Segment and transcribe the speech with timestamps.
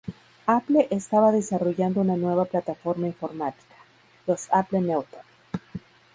[0.47, 3.75] Apple estaba desarrollando una nueva plataforma informática,
[4.25, 5.21] los Apple Newton.